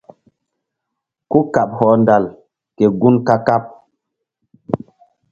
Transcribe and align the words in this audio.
Kúkaɓ 1.31 1.69
hɔndal 1.79 2.23
ke 2.77 2.85
gun 2.99 3.15
ka-kaɓ. 3.27 3.63